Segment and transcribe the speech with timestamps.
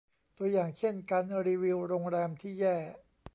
[0.37, 2.77] ตัวอย่างเช่น การรีวิวโรงแรมที่แย่